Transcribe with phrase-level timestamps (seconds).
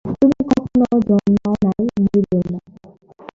[0.19, 2.59] তুমি কখনও জন্মাও নাই, মরিবেও না।